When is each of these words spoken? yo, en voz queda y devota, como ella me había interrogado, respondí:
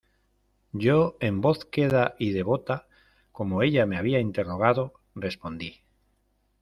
yo, 0.71 1.15
en 1.19 1.41
voz 1.41 1.63
queda 1.65 2.15
y 2.17 2.31
devota, 2.31 2.87
como 3.31 3.61
ella 3.61 3.85
me 3.85 3.99
había 3.99 4.19
interrogado, 4.19 4.93
respondí: 5.13 5.79